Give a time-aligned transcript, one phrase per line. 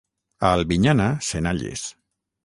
[0.39, 1.83] A Albinyana, senalles.